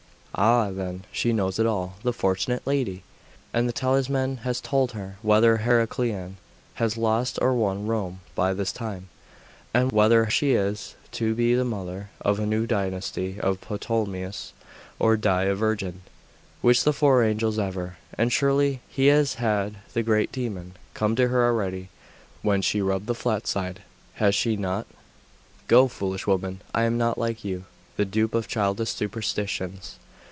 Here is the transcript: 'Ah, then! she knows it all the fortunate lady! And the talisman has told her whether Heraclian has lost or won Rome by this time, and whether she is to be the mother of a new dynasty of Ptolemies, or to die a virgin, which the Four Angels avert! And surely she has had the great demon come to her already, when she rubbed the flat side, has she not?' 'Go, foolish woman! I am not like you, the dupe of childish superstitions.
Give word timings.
'Ah, 0.33 0.71
then! 0.71 1.03
she 1.11 1.33
knows 1.33 1.59
it 1.59 1.65
all 1.65 1.97
the 2.03 2.13
fortunate 2.13 2.65
lady! 2.65 3.03
And 3.53 3.67
the 3.67 3.73
talisman 3.73 4.37
has 4.37 4.61
told 4.61 4.93
her 4.93 5.17
whether 5.21 5.57
Heraclian 5.57 6.37
has 6.75 6.95
lost 6.97 7.37
or 7.41 7.53
won 7.53 7.85
Rome 7.85 8.21
by 8.33 8.53
this 8.53 8.71
time, 8.71 9.09
and 9.73 9.91
whether 9.91 10.29
she 10.29 10.53
is 10.53 10.95
to 11.11 11.35
be 11.35 11.53
the 11.53 11.65
mother 11.65 12.11
of 12.21 12.39
a 12.39 12.45
new 12.45 12.65
dynasty 12.65 13.41
of 13.41 13.59
Ptolemies, 13.59 14.53
or 14.99 15.17
to 15.17 15.21
die 15.21 15.43
a 15.43 15.53
virgin, 15.53 16.01
which 16.61 16.85
the 16.85 16.93
Four 16.93 17.25
Angels 17.25 17.57
avert! 17.59 17.97
And 18.17 18.31
surely 18.31 18.79
she 18.89 19.07
has 19.07 19.33
had 19.33 19.75
the 19.93 20.01
great 20.01 20.31
demon 20.31 20.77
come 20.93 21.13
to 21.17 21.27
her 21.27 21.45
already, 21.45 21.89
when 22.41 22.61
she 22.61 22.81
rubbed 22.81 23.07
the 23.07 23.13
flat 23.15 23.47
side, 23.47 23.81
has 24.13 24.33
she 24.33 24.55
not?' 24.55 24.87
'Go, 25.67 25.89
foolish 25.89 26.25
woman! 26.25 26.61
I 26.73 26.83
am 26.83 26.97
not 26.97 27.17
like 27.17 27.43
you, 27.43 27.65
the 27.97 28.05
dupe 28.05 28.33
of 28.33 28.47
childish 28.47 28.91
superstitions. 28.91 29.97